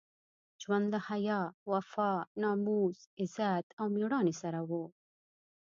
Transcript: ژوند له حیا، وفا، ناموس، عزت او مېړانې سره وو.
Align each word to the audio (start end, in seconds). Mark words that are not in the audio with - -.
ژوند 0.61 0.85
له 0.93 0.99
حیا، 1.07 1.41
وفا، 1.71 2.11
ناموس، 2.41 2.99
عزت 3.21 3.65
او 3.79 3.85
مېړانې 3.95 4.35
سره 4.41 4.59
وو. 4.69 4.83